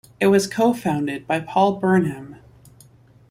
It 0.19 0.25
was 0.29 0.47
co-founded 0.47 1.27
by 1.27 1.41
Paul 1.41 1.73
Burnham. 1.75 2.37